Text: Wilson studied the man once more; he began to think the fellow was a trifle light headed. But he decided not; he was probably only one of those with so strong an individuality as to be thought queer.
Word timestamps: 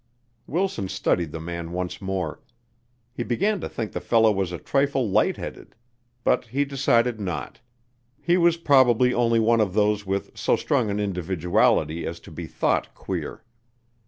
Wilson 0.47 0.87
studied 0.89 1.31
the 1.31 1.39
man 1.39 1.73
once 1.73 2.01
more; 2.01 2.41
he 3.13 3.21
began 3.21 3.61
to 3.61 3.69
think 3.69 3.91
the 3.91 4.01
fellow 4.01 4.31
was 4.31 4.51
a 4.51 4.57
trifle 4.57 5.07
light 5.07 5.37
headed. 5.37 5.75
But 6.23 6.45
he 6.45 6.65
decided 6.65 7.19
not; 7.19 7.59
he 8.19 8.35
was 8.35 8.57
probably 8.57 9.13
only 9.13 9.39
one 9.39 9.61
of 9.61 9.75
those 9.75 10.03
with 10.03 10.35
so 10.35 10.55
strong 10.55 10.89
an 10.89 10.99
individuality 10.99 12.07
as 12.07 12.19
to 12.21 12.31
be 12.31 12.47
thought 12.47 12.95
queer. 12.95 13.43